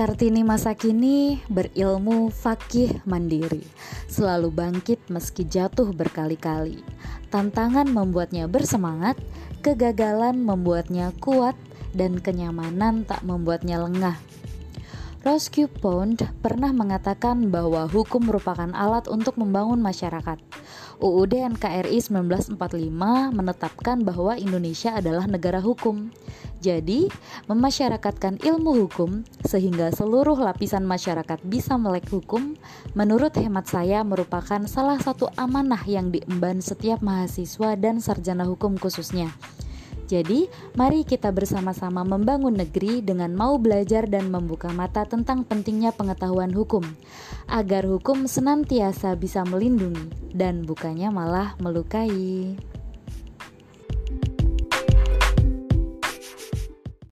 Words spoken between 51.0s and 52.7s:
malah melukai.